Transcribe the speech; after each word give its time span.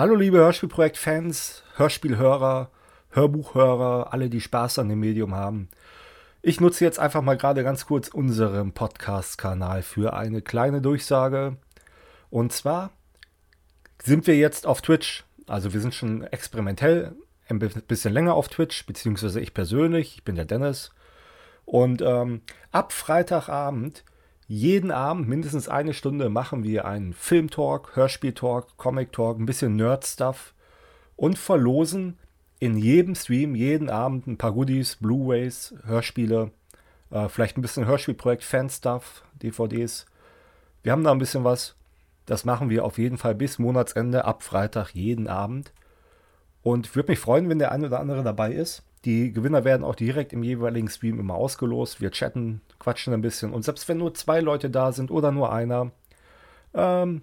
Hallo 0.00 0.14
liebe 0.14 0.38
Hörspielprojekt-Fans, 0.38 1.62
Hörspielhörer, 1.76 2.70
Hörbuchhörer, 3.10 4.14
alle, 4.14 4.30
die 4.30 4.40
Spaß 4.40 4.78
an 4.78 4.88
dem 4.88 4.98
Medium 5.00 5.34
haben. 5.34 5.68
Ich 6.40 6.58
nutze 6.58 6.86
jetzt 6.86 6.98
einfach 6.98 7.20
mal 7.20 7.36
gerade 7.36 7.62
ganz 7.62 7.84
kurz 7.84 8.08
unseren 8.08 8.72
Podcast-Kanal 8.72 9.82
für 9.82 10.14
eine 10.14 10.40
kleine 10.40 10.80
Durchsage. 10.80 11.58
Und 12.30 12.50
zwar 12.50 12.92
sind 14.02 14.26
wir 14.26 14.38
jetzt 14.38 14.66
auf 14.66 14.80
Twitch. 14.80 15.24
Also 15.46 15.74
wir 15.74 15.82
sind 15.82 15.94
schon 15.94 16.22
experimentell 16.22 17.14
ein 17.50 17.58
bisschen 17.58 18.14
länger 18.14 18.32
auf 18.32 18.48
Twitch, 18.48 18.86
beziehungsweise 18.86 19.38
ich 19.38 19.52
persönlich, 19.52 20.14
ich 20.14 20.24
bin 20.24 20.34
der 20.34 20.46
Dennis. 20.46 20.92
Und 21.66 22.00
ähm, 22.00 22.40
ab 22.72 22.94
Freitagabend, 22.94 24.02
jeden 24.50 24.90
Abend 24.90 25.28
mindestens 25.28 25.68
eine 25.68 25.94
Stunde 25.94 26.28
machen 26.28 26.64
wir 26.64 26.84
einen 26.84 27.12
Film-Talk, 27.12 27.94
Hörspiel-Talk, 27.94 28.76
Comic-Talk, 28.76 29.38
ein 29.38 29.46
bisschen 29.46 29.76
Nerd-Stuff 29.76 30.54
und 31.14 31.38
verlosen 31.38 32.18
in 32.58 32.76
jedem 32.76 33.14
Stream, 33.14 33.54
jeden 33.54 33.88
Abend 33.88 34.26
ein 34.26 34.38
paar 34.38 34.50
Goodies, 34.50 34.96
Blu-rays, 34.96 35.72
Hörspiele, 35.84 36.50
äh, 37.12 37.28
vielleicht 37.28 37.58
ein 37.58 37.62
bisschen 37.62 37.86
Hörspielprojekt, 37.86 38.42
Fan-Stuff, 38.42 39.22
DVDs. 39.40 40.06
Wir 40.82 40.90
haben 40.90 41.04
da 41.04 41.12
ein 41.12 41.20
bisschen 41.20 41.44
was. 41.44 41.76
Das 42.26 42.44
machen 42.44 42.70
wir 42.70 42.84
auf 42.84 42.98
jeden 42.98 43.18
Fall 43.18 43.36
bis 43.36 43.60
Monatsende, 43.60 44.24
ab 44.24 44.42
Freitag, 44.42 44.96
jeden 44.96 45.28
Abend. 45.28 45.72
Und 46.62 46.96
würde 46.96 47.12
mich 47.12 47.20
freuen, 47.20 47.48
wenn 47.48 47.60
der 47.60 47.70
eine 47.70 47.86
oder 47.86 48.00
andere 48.00 48.24
dabei 48.24 48.50
ist. 48.50 48.82
Die 49.04 49.32
Gewinner 49.32 49.64
werden 49.64 49.84
auch 49.84 49.94
direkt 49.94 50.32
im 50.32 50.42
jeweiligen 50.42 50.88
Stream 50.88 51.18
immer 51.18 51.34
ausgelost. 51.34 52.00
Wir 52.00 52.10
chatten, 52.10 52.60
quatschen 52.78 53.14
ein 53.14 53.22
bisschen. 53.22 53.52
Und 53.52 53.64
selbst 53.64 53.88
wenn 53.88 53.96
nur 53.96 54.12
zwei 54.14 54.40
Leute 54.40 54.68
da 54.68 54.92
sind 54.92 55.10
oder 55.10 55.32
nur 55.32 55.52
einer, 55.52 55.90
ähm, 56.74 57.22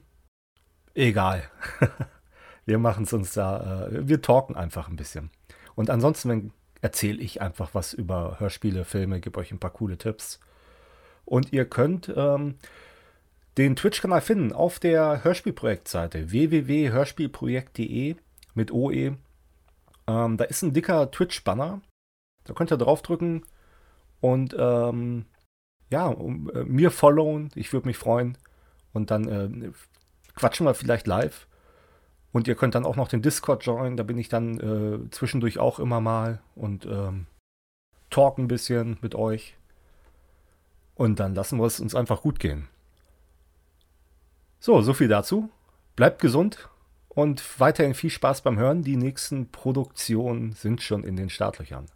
egal. 0.95 1.43
wir 2.65 2.79
machen 2.79 3.03
es 3.03 3.13
uns 3.13 3.33
da, 3.33 3.87
äh, 3.87 4.07
wir 4.07 4.21
talken 4.21 4.55
einfach 4.55 4.87
ein 4.89 4.95
bisschen. 4.95 5.29
Und 5.75 5.91
ansonsten 5.91 6.51
erzähle 6.81 7.21
ich 7.21 7.41
einfach 7.41 7.75
was 7.75 7.93
über 7.93 8.39
Hörspiele, 8.39 8.83
Filme, 8.83 9.19
gebe 9.19 9.39
euch 9.39 9.51
ein 9.51 9.59
paar 9.59 9.71
coole 9.71 9.97
Tipps. 9.97 10.39
Und 11.25 11.53
ihr 11.53 11.65
könnt 11.65 12.11
ähm, 12.15 12.55
den 13.57 13.75
Twitch-Kanal 13.75 14.21
finden 14.21 14.53
auf 14.53 14.79
der 14.79 15.23
Hörspielprojektseite 15.23 16.31
www.hörspielprojekt.de 16.31 18.15
mit 18.53 18.71
OE. 18.71 19.17
Ähm, 20.07 20.37
da 20.37 20.45
ist 20.45 20.61
ein 20.61 20.73
dicker 20.73 21.11
Twitch-Banner. 21.11 21.81
Da 22.45 22.53
könnt 22.53 22.71
ihr 22.71 22.77
draufdrücken 22.77 23.45
und 24.21 24.55
ähm, 24.57 25.25
ja, 25.89 26.07
um, 26.07 26.49
äh, 26.49 26.63
mir 26.63 26.91
followen. 26.91 27.49
Ich 27.55 27.73
würde 27.73 27.87
mich 27.87 27.97
freuen. 27.97 28.37
Und 28.93 29.11
dann 29.11 29.27
äh, 29.27 29.71
quatschen 30.35 30.65
wir 30.65 30.73
vielleicht 30.73 31.07
live. 31.07 31.47
Und 32.31 32.47
ihr 32.47 32.55
könnt 32.55 32.75
dann 32.75 32.85
auch 32.85 32.95
noch 32.95 33.07
den 33.07 33.21
Discord 33.21 33.65
joinen. 33.65 33.97
Da 33.97 34.03
bin 34.03 34.17
ich 34.17 34.29
dann 34.29 34.59
äh, 34.59 35.09
zwischendurch 35.11 35.59
auch 35.59 35.79
immer 35.79 36.01
mal 36.01 36.41
und 36.55 36.85
ähm, 36.85 37.27
talk 38.09 38.37
ein 38.37 38.47
bisschen 38.47 38.97
mit 39.01 39.15
euch. 39.15 39.55
Und 40.95 41.19
dann 41.19 41.35
lassen 41.35 41.59
wir 41.59 41.65
es 41.65 41.79
uns 41.79 41.95
einfach 41.95 42.21
gut 42.21 42.39
gehen. 42.39 42.67
So, 44.59 44.81
so 44.81 44.93
viel 44.93 45.07
dazu. 45.07 45.49
Bleibt 45.95 46.21
gesund 46.21 46.69
und 47.17 47.59
weiterhin 47.59 47.95
viel 47.95 48.11
Spaß 48.11 48.41
beim 48.41 48.59
Hören. 48.59 48.83
Die 48.83 48.95
nächsten 48.95 49.49
Produktionen 49.49 50.51
sind 50.51 50.83
schon 50.83 51.03
in 51.03 51.15
den 51.15 51.31
Startlöchern. 51.31 51.87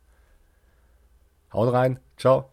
Haut 1.53 1.71
rein. 1.71 1.99
Ciao. 2.17 2.49